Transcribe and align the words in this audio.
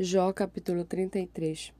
Jó 0.00 0.32
capítulo 0.32 0.86
33 0.86 1.70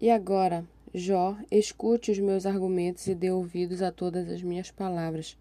E 0.00 0.10
agora, 0.10 0.64
Jó, 0.94 1.36
escute 1.50 2.10
os 2.10 2.18
meus 2.18 2.46
argumentos 2.46 3.06
e 3.06 3.14
dê 3.14 3.30
ouvidos 3.30 3.82
a 3.82 3.92
todas 3.92 4.30
as 4.30 4.42
minhas 4.42 4.70
palavras. 4.70 5.36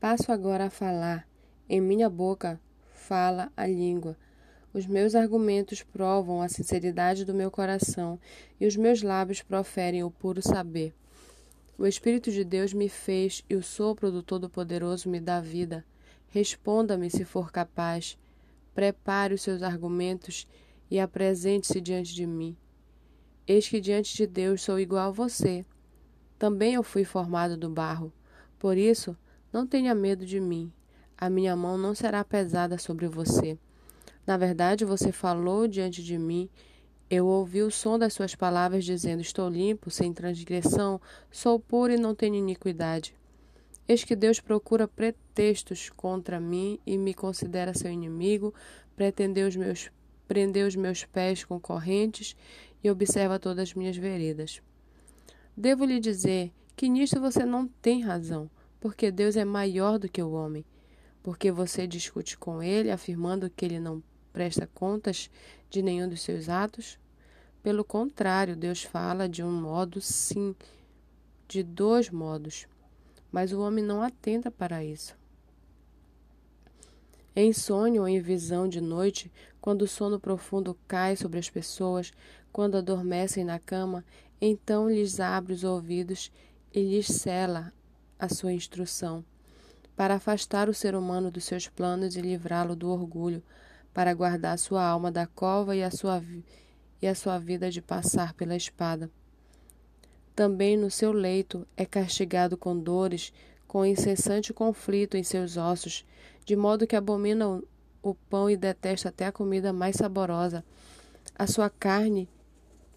Passo 0.00 0.32
agora 0.32 0.64
a 0.64 0.70
falar. 0.70 1.24
Em 1.68 1.80
minha 1.80 2.10
boca 2.10 2.60
fala 2.92 3.52
a 3.56 3.64
língua. 3.64 4.16
Os 4.74 4.88
meus 4.88 5.14
argumentos 5.14 5.84
provam 5.84 6.42
a 6.42 6.48
sinceridade 6.48 7.24
do 7.24 7.32
meu 7.32 7.48
coração 7.48 8.18
e 8.60 8.66
os 8.66 8.76
meus 8.76 9.00
lábios 9.00 9.40
proferem 9.40 10.02
o 10.02 10.10
puro 10.10 10.42
saber. 10.42 10.92
O 11.78 11.86
Espírito 11.86 12.32
de 12.32 12.42
Deus 12.42 12.72
me 12.72 12.88
fez 12.88 13.44
e 13.48 13.54
o 13.54 13.62
sopro 13.62 14.10
do 14.10 14.20
Todo-Poderoso 14.20 15.08
me 15.08 15.20
dá 15.20 15.40
vida. 15.40 15.84
Responda-me 16.28 17.08
se 17.08 17.24
for 17.24 17.52
capaz. 17.52 18.18
Prepare 18.74 19.32
os 19.32 19.42
seus 19.42 19.62
argumentos 19.62 20.44
e 20.50 20.65
apresente-se 21.00 21.80
diante 21.80 22.14
de 22.14 22.26
mim. 22.26 22.56
Eis 23.46 23.68
que 23.68 23.80
diante 23.80 24.16
de 24.16 24.26
Deus 24.26 24.62
sou 24.62 24.78
igual 24.78 25.08
a 25.08 25.12
você. 25.12 25.64
Também 26.38 26.74
eu 26.74 26.82
fui 26.82 27.04
formado 27.04 27.56
do 27.56 27.70
barro. 27.70 28.12
Por 28.58 28.76
isso, 28.76 29.16
não 29.52 29.66
tenha 29.66 29.94
medo 29.94 30.26
de 30.26 30.40
mim. 30.40 30.72
A 31.16 31.30
minha 31.30 31.56
mão 31.56 31.78
não 31.78 31.94
será 31.94 32.22
pesada 32.24 32.76
sobre 32.76 33.06
você. 33.06 33.58
Na 34.26 34.36
verdade, 34.36 34.84
você 34.84 35.12
falou 35.12 35.68
diante 35.68 36.02
de 36.02 36.18
mim. 36.18 36.48
Eu 37.08 37.26
ouvi 37.26 37.62
o 37.62 37.70
som 37.70 37.98
das 37.98 38.12
suas 38.12 38.34
palavras, 38.34 38.84
dizendo: 38.84 39.22
Estou 39.22 39.48
limpo, 39.48 39.90
sem 39.90 40.12
transgressão, 40.12 41.00
sou 41.30 41.58
puro 41.60 41.92
e 41.92 41.96
não 41.96 42.14
tenho 42.14 42.34
iniquidade. 42.34 43.14
Eis 43.88 44.02
que 44.02 44.16
Deus 44.16 44.40
procura 44.40 44.88
pretextos 44.88 45.88
contra 45.90 46.40
mim 46.40 46.80
e 46.84 46.98
me 46.98 47.14
considera 47.14 47.72
seu 47.72 47.90
inimigo, 47.90 48.52
pretendeu 48.96 49.46
os 49.46 49.54
meus 49.54 49.90
prendeu 50.26 50.66
os 50.66 50.76
meus 50.76 51.04
pés 51.04 51.44
com 51.44 51.58
correntes 51.60 52.36
e 52.82 52.90
observa 52.90 53.38
todas 53.38 53.70
as 53.70 53.74
minhas 53.74 53.96
veredas. 53.96 54.60
Devo 55.56 55.84
lhe 55.84 55.98
dizer 55.98 56.52
que 56.74 56.88
nisto 56.88 57.20
você 57.20 57.44
não 57.44 57.66
tem 57.66 58.02
razão, 58.02 58.50
porque 58.80 59.10
Deus 59.10 59.36
é 59.36 59.44
maior 59.44 59.98
do 59.98 60.08
que 60.08 60.22
o 60.22 60.32
homem. 60.32 60.64
Porque 61.22 61.50
você 61.50 61.86
discute 61.86 62.36
com 62.36 62.62
ele, 62.62 62.90
afirmando 62.90 63.50
que 63.50 63.64
ele 63.64 63.80
não 63.80 64.02
presta 64.32 64.68
contas 64.74 65.30
de 65.70 65.82
nenhum 65.82 66.08
dos 66.08 66.20
seus 66.20 66.48
atos? 66.48 66.98
Pelo 67.62 67.84
contrário, 67.84 68.54
Deus 68.54 68.82
fala 68.82 69.28
de 69.28 69.42
um 69.42 69.50
modo, 69.50 70.00
sim, 70.00 70.54
de 71.48 71.62
dois 71.62 72.10
modos, 72.10 72.68
mas 73.32 73.52
o 73.52 73.60
homem 73.60 73.84
não 73.84 74.02
atenta 74.02 74.50
para 74.50 74.84
isso. 74.84 75.16
Em 77.38 77.52
sonho 77.52 78.00
ou 78.00 78.08
em 78.08 78.18
visão 78.18 78.66
de 78.66 78.80
noite, 78.80 79.30
quando 79.60 79.82
o 79.82 79.86
sono 79.86 80.18
profundo 80.18 80.74
cai 80.88 81.16
sobre 81.16 81.38
as 81.38 81.50
pessoas, 81.50 82.10
quando 82.50 82.78
adormecem 82.78 83.44
na 83.44 83.58
cama, 83.58 84.02
então 84.40 84.88
lhes 84.88 85.20
abre 85.20 85.52
os 85.52 85.62
ouvidos 85.62 86.32
e 86.72 86.80
lhes 86.80 87.06
cela 87.06 87.74
a 88.18 88.26
sua 88.30 88.54
instrução, 88.54 89.22
para 89.94 90.14
afastar 90.14 90.66
o 90.70 90.72
ser 90.72 90.94
humano 90.94 91.30
dos 91.30 91.44
seus 91.44 91.68
planos 91.68 92.16
e 92.16 92.22
livrá-lo 92.22 92.74
do 92.74 92.88
orgulho, 92.88 93.42
para 93.92 94.14
guardar 94.14 94.58
sua 94.58 94.82
alma 94.82 95.12
da 95.12 95.26
cova 95.26 95.76
e 95.76 95.82
a 95.82 95.90
sua, 95.90 96.22
e 97.02 97.06
a 97.06 97.14
sua 97.14 97.38
vida 97.38 97.70
de 97.70 97.82
passar 97.82 98.32
pela 98.32 98.56
espada. 98.56 99.10
Também 100.34 100.74
no 100.74 100.90
seu 100.90 101.12
leito 101.12 101.66
é 101.76 101.84
castigado 101.84 102.56
com 102.56 102.78
dores, 102.78 103.30
com 103.66 103.84
incessante 103.84 104.52
conflito 104.52 105.16
em 105.16 105.22
seus 105.22 105.56
ossos, 105.56 106.04
de 106.44 106.54
modo 106.56 106.86
que 106.86 106.96
abomina 106.96 107.60
o 108.02 108.14
pão 108.14 108.48
e 108.48 108.56
detesta 108.56 109.08
até 109.08 109.26
a 109.26 109.32
comida 109.32 109.72
mais 109.72 109.96
saborosa. 109.96 110.64
A 111.34 111.46
sua 111.46 111.68
carne 111.68 112.28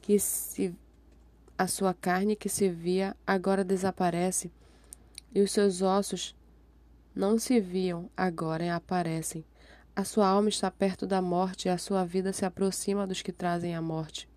que 0.02 0.20
se 0.20 0.76
a 1.58 1.68
sua 1.68 1.94
carne 1.94 2.38
que 2.38 2.48
se 2.48 2.70
via 2.70 3.14
agora 3.28 3.66
desaparece, 3.66 4.50
e 5.36 5.42
os 5.42 5.52
seus 5.52 5.82
ossos 5.82 6.34
não 7.14 7.38
se 7.38 7.60
viam, 7.60 8.10
agora 8.16 8.74
aparecem. 8.74 9.44
A 9.94 10.06
sua 10.06 10.28
alma 10.28 10.48
está 10.48 10.72
perto 10.72 11.06
da 11.06 11.22
morte 11.22 11.68
e 11.68 11.70
a 11.70 11.78
sua 11.78 12.06
vida 12.06 12.32
se 12.32 12.46
aproxima 12.46 13.06
dos 13.06 13.22
que 13.22 13.34
trazem 13.34 13.76
a 13.76 13.82
morte. 13.82 14.30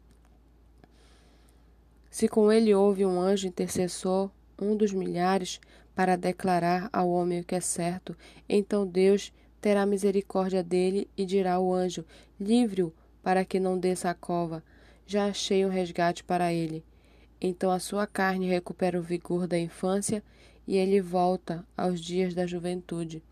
Se 2.10 2.26
com 2.26 2.50
ele 2.50 2.75
houve 2.75 3.06
um 3.06 3.21
anjo 3.21 3.47
intercessor, 3.47 4.28
um 4.60 4.76
dos 4.76 4.92
milhares, 4.92 5.60
para 5.94 6.16
declarar 6.16 6.88
ao 6.92 7.10
homem 7.10 7.41
o 7.41 7.44
que 7.44 7.54
é 7.54 7.60
certo, 7.60 8.16
então 8.48 8.86
Deus 8.86 9.32
terá 9.60 9.86
misericórdia 9.86 10.62
dele 10.62 11.08
e 11.16 11.25
dirá 11.25 11.54
ao 11.54 11.72
anjo: 11.72 12.04
Livre-o, 12.41 12.92
para 13.22 13.44
que 13.44 13.60
não 13.60 13.78
desça 13.78 14.10
a 14.10 14.14
cova. 14.14 14.62
Já 15.06 15.26
achei 15.26 15.64
um 15.64 15.69
resgate 15.69 16.25
para 16.25 16.53
ele. 16.53 16.84
Então 17.41 17.70
a 17.70 17.78
sua 17.78 18.06
carne 18.06 18.47
recupera 18.47 18.98
o 18.98 19.03
vigor 19.03 19.47
da 19.47 19.58
infância 19.58 20.22
e 20.66 20.76
ele 20.76 21.00
volta 21.00 21.64
aos 21.76 22.00
dias 22.00 22.34
da 22.34 22.47
juventude. 22.47 23.22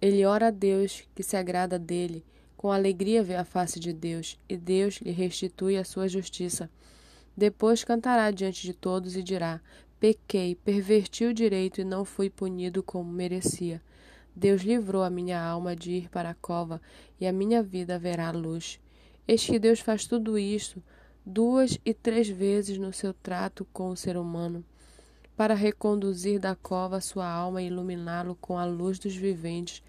Ele 0.00 0.24
ora 0.24 0.48
a 0.48 0.50
Deus, 0.50 1.04
que 1.14 1.22
se 1.22 1.36
agrada 1.36 1.78
dele, 1.78 2.24
com 2.56 2.72
alegria 2.72 3.22
vê 3.22 3.36
a 3.36 3.44
face 3.44 3.78
de 3.78 3.92
Deus, 3.92 4.38
e 4.48 4.56
Deus 4.56 4.96
lhe 4.96 5.10
restitui 5.10 5.76
a 5.76 5.84
sua 5.84 6.08
justiça. 6.08 6.70
Depois 7.36 7.84
cantará 7.84 8.30
diante 8.30 8.62
de 8.62 8.72
todos 8.72 9.16
e 9.16 9.22
dirá: 9.22 9.60
Pequei, 10.00 10.54
perverti 10.54 11.24
o 11.24 11.34
direito 11.34 11.80
e 11.80 11.84
não 11.84 12.04
fui 12.04 12.30
punido 12.30 12.82
como 12.82 13.12
merecia. 13.12 13.82
Deus 14.34 14.62
livrou 14.62 15.02
a 15.02 15.10
minha 15.10 15.42
alma 15.42 15.74
de 15.74 15.90
ir 15.90 16.08
para 16.08 16.30
a 16.30 16.34
cova 16.34 16.80
e 17.20 17.26
a 17.26 17.32
minha 17.32 17.62
vida 17.62 17.98
verá 17.98 18.30
luz. 18.30 18.78
Eis 19.26 19.44
que 19.44 19.58
Deus 19.58 19.80
faz 19.80 20.06
tudo 20.06 20.38
isto 20.38 20.80
duas 21.26 21.78
e 21.84 21.92
três 21.92 22.28
vezes 22.28 22.78
no 22.78 22.90
seu 22.92 23.12
trato 23.12 23.66
com 23.72 23.90
o 23.90 23.96
ser 23.96 24.16
humano, 24.16 24.64
para 25.36 25.52
reconduzir 25.52 26.40
da 26.40 26.54
cova 26.54 27.00
sua 27.00 27.28
alma 27.28 27.60
e 27.60 27.66
iluminá-lo 27.66 28.34
com 28.40 28.56
a 28.56 28.64
luz 28.64 28.98
dos 28.98 29.14
viventes. 29.14 29.82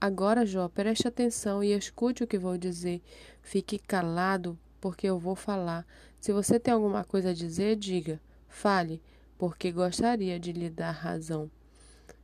Agora, 0.00 0.46
Jó, 0.46 0.68
preste 0.68 1.06
atenção 1.06 1.62
e 1.62 1.72
escute 1.72 2.24
o 2.24 2.26
que 2.26 2.38
vou 2.38 2.56
dizer. 2.56 3.02
Fique 3.42 3.78
calado, 3.78 4.58
porque 4.80 5.06
eu 5.06 5.18
vou 5.18 5.34
falar. 5.34 5.86
Se 6.18 6.32
você 6.32 6.58
tem 6.58 6.72
alguma 6.72 7.04
coisa 7.04 7.30
a 7.30 7.34
dizer, 7.34 7.76
diga. 7.76 8.20
Fale 8.48 9.02
porque 9.38 9.72
gostaria 9.72 10.38
de 10.38 10.52
lhe 10.52 10.70
dar 10.70 10.92
razão. 10.92 11.50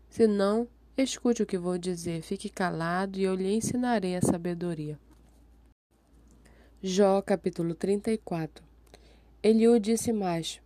Se 0.08 0.26
não, 0.26 0.68
escute 0.96 1.42
o 1.42 1.46
que 1.46 1.58
vou 1.58 1.78
dizer, 1.78 2.22
fique 2.22 2.48
calado 2.48 3.18
e 3.18 3.24
eu 3.24 3.34
lhe 3.34 3.54
ensinarei 3.54 4.16
a 4.16 4.22
sabedoria. 4.22 4.98
Jó 6.82 7.22
capítulo 7.22 7.74
34 7.74 8.64
Eliú 9.44 9.78
disse 9.80 10.12
mais: 10.12 10.60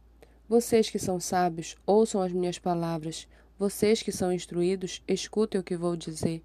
Vocês 0.47 0.91
que 0.91 0.99
são 0.99 1.19
sábios, 1.19 1.77
ouçam 1.87 2.21
as 2.21 2.31
minhas 2.31 2.59
palavras. 2.59 3.27
Vocês 3.59 4.03
que 4.03 4.12
são 4.12 4.31
instruídos, 4.31 5.03
escutem 5.09 5.59
o 5.59 5.65
que 5.65 5.79
vou 5.79 5.97
dizer. 5.97 6.43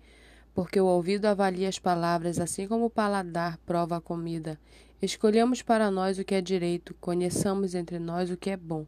Porque 0.53 0.79
o 0.79 0.85
ouvido 0.85 1.25
avalia 1.25 1.67
as 1.67 1.77
palavras, 1.77 2.39
assim 2.39 2.69
como 2.69 2.85
o 2.85 2.89
paladar 2.89 3.57
prova 3.65 3.97
a 3.97 4.01
comida. 4.01 4.57
Escolhamos 5.01 5.61
para 5.61 5.91
nós 5.91 6.19
o 6.19 6.23
que 6.23 6.35
é 6.35 6.41
direito, 6.41 6.95
conheçamos 7.01 7.75
entre 7.75 7.99
nós 7.99 8.29
o 8.29 8.37
que 8.37 8.49
é 8.49 8.55
bom. 8.55 8.85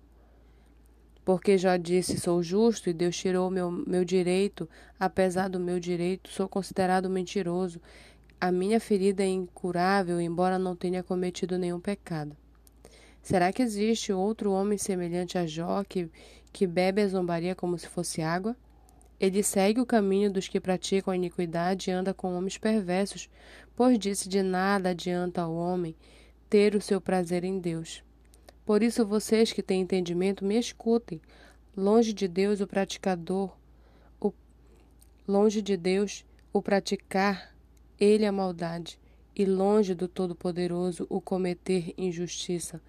Porque 1.25 1.57
já 1.57 1.77
disse, 1.77 2.19
sou 2.19 2.43
justo 2.43 2.89
e 2.89 2.93
Deus 2.93 3.15
tirou 3.15 3.49
meu, 3.49 3.71
meu 3.71 4.03
direito, 4.03 4.69
apesar 4.99 5.47
do 5.47 5.59
meu 5.59 5.79
direito, 5.79 6.29
sou 6.29 6.49
considerado 6.49 7.09
mentiroso. 7.09 7.79
A 8.39 8.51
minha 8.51 8.79
ferida 8.79 9.23
é 9.23 9.27
incurável, 9.27 10.19
embora 10.19 10.59
não 10.59 10.75
tenha 10.75 11.01
cometido 11.01 11.57
nenhum 11.57 11.79
pecado. 11.79 12.35
Será 13.21 13.53
que 13.53 13.61
existe 13.61 14.11
outro 14.11 14.51
homem 14.51 14.77
semelhante 14.77 15.37
a 15.37 15.45
Jó 15.45 15.81
que, 15.85 16.09
que 16.51 16.67
bebe 16.67 17.01
a 17.01 17.07
zombaria 17.07 17.55
como 17.55 17.79
se 17.79 17.87
fosse 17.87 18.21
água? 18.21 18.53
Ele 19.17 19.41
segue 19.41 19.79
o 19.79 19.85
caminho 19.85 20.29
dos 20.29 20.49
que 20.49 20.59
praticam 20.59 21.13
a 21.13 21.15
iniquidade 21.15 21.89
e 21.89 21.93
anda 21.93 22.13
com 22.13 22.35
homens 22.35 22.57
perversos, 22.57 23.29
pois 23.73 23.97
disse 23.97 24.27
de 24.27 24.43
nada 24.43 24.89
adianta 24.89 25.41
ao 25.41 25.55
homem 25.55 25.95
ter 26.49 26.75
o 26.75 26.81
seu 26.81 26.99
prazer 26.99 27.45
em 27.45 27.57
Deus. 27.57 28.03
Por 28.65 28.81
isso, 28.81 29.05
vocês 29.05 29.51
que 29.51 29.61
têm 29.61 29.81
entendimento, 29.81 30.45
me 30.45 30.57
escutem. 30.57 31.21
Longe 31.75 32.13
de 32.13 32.27
Deus 32.27 32.61
o 32.61 32.67
praticador, 32.67 33.51
o, 34.21 34.31
longe 35.27 35.61
de 35.61 35.75
Deus 35.75 36.23
o 36.53 36.61
praticar, 36.61 37.53
ele 37.99 38.25
a 38.25 38.31
maldade, 38.31 38.99
e 39.35 39.43
longe 39.43 39.95
do 39.95 40.07
Todo-Poderoso 40.07 41.07
o 41.09 41.19
cometer 41.19 41.93
injustiça, 41.97 42.79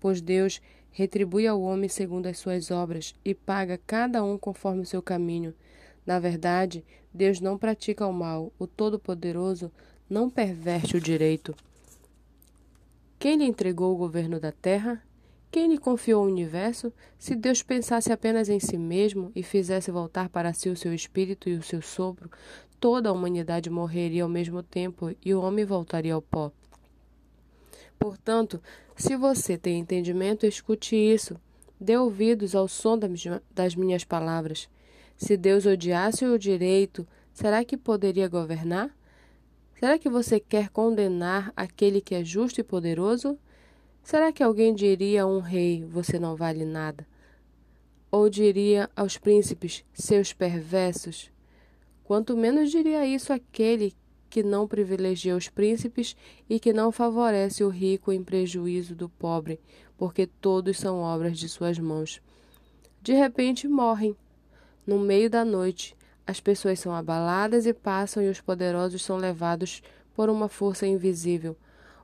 pois 0.00 0.20
Deus 0.20 0.60
retribui 0.90 1.46
ao 1.46 1.60
homem 1.60 1.88
segundo 1.88 2.26
as 2.26 2.38
suas 2.38 2.70
obras 2.70 3.14
e 3.24 3.34
paga 3.34 3.78
cada 3.86 4.24
um 4.24 4.38
conforme 4.38 4.82
o 4.82 4.86
seu 4.86 5.02
caminho. 5.02 5.54
Na 6.06 6.18
verdade, 6.18 6.84
Deus 7.12 7.40
não 7.40 7.58
pratica 7.58 8.06
o 8.06 8.12
mal, 8.12 8.52
o 8.58 8.66
Todo-Poderoso 8.66 9.70
não 10.08 10.30
perverte 10.30 10.96
o 10.96 11.00
direito. 11.00 11.54
Quem 13.18 13.36
lhe 13.36 13.44
entregou 13.44 13.92
o 13.92 13.98
governo 13.98 14.40
da 14.40 14.50
terra? 14.50 15.02
Quem 15.50 15.68
lhe 15.68 15.78
confiou 15.78 16.22
o 16.22 16.28
universo? 16.28 16.92
Se 17.18 17.34
Deus 17.34 17.60
pensasse 17.62 18.12
apenas 18.12 18.48
em 18.48 18.60
si 18.60 18.78
mesmo 18.78 19.32
e 19.34 19.42
fizesse 19.42 19.90
voltar 19.90 20.28
para 20.28 20.52
si 20.52 20.68
o 20.68 20.76
seu 20.76 20.94
espírito 20.94 21.48
e 21.48 21.54
o 21.54 21.62
seu 21.62 21.82
sopro, 21.82 22.30
toda 22.78 23.08
a 23.08 23.12
humanidade 23.12 23.68
morreria 23.68 24.22
ao 24.22 24.28
mesmo 24.28 24.62
tempo 24.62 25.14
e 25.24 25.34
o 25.34 25.40
homem 25.40 25.64
voltaria 25.64 26.14
ao 26.14 26.22
pó. 26.22 26.52
Portanto, 27.98 28.62
se 28.96 29.16
você 29.16 29.58
tem 29.58 29.80
entendimento, 29.80 30.46
escute 30.46 30.94
isso. 30.94 31.36
Dê 31.80 31.96
ouvidos 31.96 32.54
ao 32.54 32.68
som 32.68 32.98
das 33.54 33.74
minhas 33.74 34.04
palavras. 34.04 34.68
Se 35.16 35.36
Deus 35.36 35.66
odiasse 35.66 36.24
o 36.24 36.38
direito, 36.38 37.06
será 37.32 37.64
que 37.64 37.76
poderia 37.76 38.28
governar? 38.28 38.90
Será 39.78 39.98
que 39.98 40.08
você 40.08 40.38
quer 40.38 40.68
condenar 40.68 41.52
aquele 41.56 42.00
que 42.00 42.14
é 42.14 42.22
justo 42.22 42.60
e 42.60 42.64
poderoso? 42.64 43.38
Será 44.10 44.32
que 44.32 44.42
alguém 44.42 44.74
diria 44.74 45.22
a 45.22 45.26
um 45.26 45.38
rei: 45.38 45.84
Você 45.84 46.18
não 46.18 46.34
vale 46.34 46.64
nada? 46.64 47.06
Ou 48.10 48.28
diria 48.28 48.90
aos 48.96 49.16
príncipes: 49.16 49.84
Seus 49.92 50.32
perversos? 50.32 51.30
Quanto 52.02 52.36
menos 52.36 52.72
diria 52.72 53.06
isso 53.06 53.32
aquele 53.32 53.94
que 54.28 54.42
não 54.42 54.66
privilegia 54.66 55.36
os 55.36 55.48
príncipes 55.48 56.16
e 56.48 56.58
que 56.58 56.72
não 56.72 56.90
favorece 56.90 57.62
o 57.62 57.68
rico 57.68 58.10
em 58.10 58.20
prejuízo 58.24 58.96
do 58.96 59.08
pobre, 59.08 59.60
porque 59.96 60.26
todos 60.26 60.76
são 60.76 60.98
obras 60.98 61.38
de 61.38 61.48
suas 61.48 61.78
mãos. 61.78 62.20
De 63.00 63.12
repente 63.12 63.68
morrem. 63.68 64.16
No 64.84 64.98
meio 64.98 65.30
da 65.30 65.44
noite, 65.44 65.96
as 66.26 66.40
pessoas 66.40 66.80
são 66.80 66.92
abaladas 66.92 67.64
e 67.64 67.72
passam, 67.72 68.20
e 68.20 68.28
os 68.28 68.40
poderosos 68.40 69.04
são 69.04 69.16
levados 69.16 69.80
por 70.16 70.28
uma 70.28 70.48
força 70.48 70.84
invisível. 70.84 71.56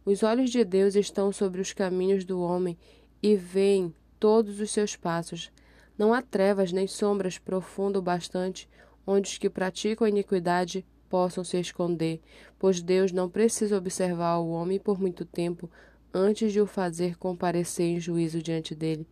Os 0.06 0.23
olhos 0.23 0.50
de 0.50 0.64
Deus 0.64 0.94
estão 0.94 1.32
sobre 1.32 1.61
os 1.61 1.73
caminhos 1.73 2.25
do 2.25 2.41
homem 2.41 2.79
e 3.20 3.35
veem 3.35 3.93
todos 4.20 4.61
os 4.61 4.70
seus 4.70 4.94
passos. 4.94 5.50
Não 5.99 6.14
há 6.14 6.23
trevas 6.23 6.70
nem 6.70 6.87
sombras 6.87 7.38
profundo 7.38 8.00
bastante 8.00 8.69
onde 9.05 9.31
os 9.31 9.37
que 9.37 9.50
praticam 9.50 10.06
a 10.06 10.08
iniquidade 10.08 10.87
possam 11.08 11.43
se 11.43 11.58
esconder, 11.58 12.20
pois 12.56 12.81
Deus 12.81 13.11
não 13.11 13.29
precisa 13.29 13.76
observar 13.76 14.37
o 14.38 14.50
homem 14.50 14.79
por 14.79 15.00
muito 15.00 15.25
tempo 15.25 15.69
antes 16.14 16.52
de 16.52 16.61
o 16.61 16.67
fazer 16.69 17.17
comparecer 17.17 17.87
em 17.87 17.99
juízo 17.99 18.41
diante 18.41 18.76
dele. 18.76 19.09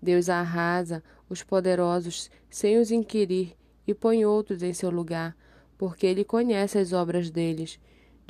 Deus 0.00 0.28
arrasa 0.28 1.02
os 1.28 1.42
poderosos 1.42 2.30
sem 2.48 2.78
os 2.78 2.92
inquirir 2.92 3.56
e 3.84 3.92
põe 3.92 4.24
outros 4.24 4.62
em 4.62 4.72
seu 4.72 4.90
lugar, 4.90 5.36
porque 5.76 6.06
ele 6.06 6.22
conhece 6.22 6.78
as 6.78 6.92
obras 6.92 7.30
deles. 7.30 7.80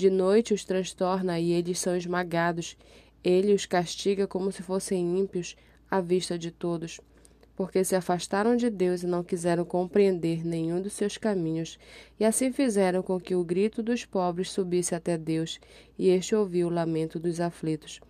De 0.00 0.08
noite 0.08 0.54
os 0.54 0.64
transtorna 0.64 1.38
e 1.38 1.52
eles 1.52 1.78
são 1.78 1.94
esmagados. 1.94 2.74
Ele 3.22 3.52
os 3.52 3.66
castiga 3.66 4.26
como 4.26 4.50
se 4.50 4.62
fossem 4.62 5.18
ímpios 5.18 5.54
à 5.90 6.00
vista 6.00 6.38
de 6.38 6.50
todos, 6.50 7.02
porque 7.54 7.84
se 7.84 7.94
afastaram 7.94 8.56
de 8.56 8.70
Deus 8.70 9.02
e 9.02 9.06
não 9.06 9.22
quiseram 9.22 9.62
compreender 9.62 10.42
nenhum 10.42 10.80
dos 10.80 10.94
seus 10.94 11.18
caminhos, 11.18 11.78
e 12.18 12.24
assim 12.24 12.50
fizeram 12.50 13.02
com 13.02 13.20
que 13.20 13.34
o 13.34 13.44
grito 13.44 13.82
dos 13.82 14.06
pobres 14.06 14.50
subisse 14.50 14.94
até 14.94 15.18
Deus, 15.18 15.60
e 15.98 16.08
este 16.08 16.34
ouviu 16.34 16.68
o 16.68 16.70
lamento 16.70 17.20
dos 17.20 17.38
aflitos. 17.38 18.00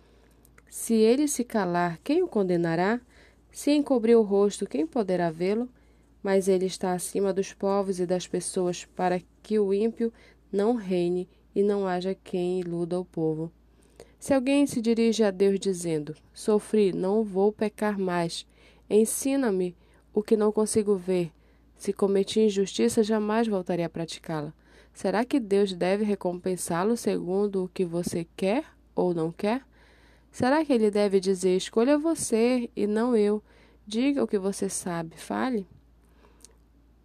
Se 0.69 0.93
ele 0.93 1.27
se 1.27 1.43
calar, 1.43 1.99
quem 2.05 2.23
o 2.23 2.27
condenará? 2.29 3.01
Se 3.51 3.69
encobrir 3.69 4.15
o 4.15 4.21
rosto, 4.21 4.65
quem 4.65 4.87
poderá 4.87 5.29
vê-lo? 5.29 5.67
mas 6.23 6.47
ele 6.47 6.67
está 6.67 6.93
acima 6.93 7.33
dos 7.33 7.51
povos 7.51 7.99
e 7.99 8.05
das 8.05 8.27
pessoas, 8.27 8.85
para 8.95 9.19
que 9.41 9.57
o 9.57 9.73
ímpio 9.73 10.13
não 10.51 10.75
reine 10.75 11.27
e 11.55 11.63
não 11.63 11.87
haja 11.87 12.15
quem 12.15 12.59
iluda 12.59 12.99
o 12.99 13.05
povo. 13.05 13.51
Se 14.19 14.33
alguém 14.33 14.67
se 14.67 14.81
dirige 14.81 15.23
a 15.23 15.31
Deus 15.31 15.59
dizendo: 15.59 16.15
Sofri, 16.33 16.93
não 16.93 17.23
vou 17.23 17.51
pecar 17.51 17.97
mais, 17.97 18.45
ensina-me 18.89 19.75
o 20.13 20.21
que 20.21 20.37
não 20.37 20.51
consigo 20.51 20.95
ver. 20.95 21.31
Se 21.75 21.91
cometi 21.91 22.41
injustiça, 22.41 23.03
jamais 23.03 23.47
voltarei 23.47 23.83
a 23.83 23.89
praticá-la. 23.89 24.53
Será 24.93 25.25
que 25.25 25.39
Deus 25.39 25.73
deve 25.73 26.03
recompensá-lo 26.03 26.95
segundo 26.95 27.63
o 27.63 27.67
que 27.67 27.85
você 27.85 28.27
quer 28.35 28.65
ou 28.93 29.13
não 29.13 29.31
quer? 29.31 29.65
Será 30.31 30.63
que 30.63 30.71
ele 30.71 30.91
deve 30.91 31.19
dizer: 31.19 31.55
Escolha 31.57 31.97
você 31.97 32.69
e 32.75 32.85
não 32.85 33.15
eu? 33.15 33.41
Diga 33.87 34.23
o 34.23 34.27
que 34.27 34.37
você 34.37 34.69
sabe, 34.69 35.17
fale? 35.17 35.67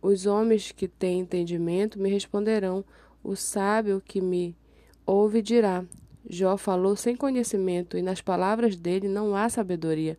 Os 0.03 0.27
homens 0.27 0.71
que 0.71 0.87
têm 0.87 1.21
entendimento 1.21 1.99
me 1.99 2.11
responderão. 2.11 2.85
O 3.29 3.35
sábio 3.35 4.01
que 4.01 4.21
me 4.21 4.57
ouve 5.05 5.43
dirá: 5.43 5.85
Jó 6.31 6.57
falou 6.57 6.95
sem 6.95 7.17
conhecimento, 7.17 7.99
e 7.99 8.03
nas 8.03 8.21
palavras 8.21 8.77
dele 8.77 9.09
não 9.09 9.35
há 9.35 9.49
sabedoria. 9.49 10.17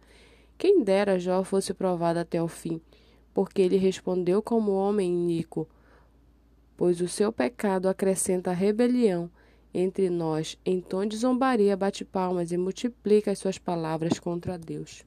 Quem 0.57 0.83
dera 0.83 1.17
Jó 1.17 1.41
fosse 1.41 1.73
provado 1.73 2.19
até 2.19 2.43
o 2.43 2.49
fim, 2.49 2.81
porque 3.33 3.61
ele 3.61 3.77
respondeu 3.77 4.41
como 4.41 4.73
homem 4.73 5.09
iníquo. 5.09 5.65
Pois 6.75 6.99
o 6.99 7.07
seu 7.07 7.31
pecado 7.31 7.87
acrescenta 7.87 8.51
rebelião 8.51 9.31
entre 9.73 10.09
nós, 10.09 10.57
em 10.65 10.81
tom 10.81 11.05
de 11.05 11.15
zombaria 11.15 11.77
bate 11.77 12.03
palmas 12.03 12.51
e 12.51 12.57
multiplica 12.57 13.31
as 13.31 13.39
suas 13.39 13.57
palavras 13.57 14.19
contra 14.19 14.57
Deus. 14.57 15.05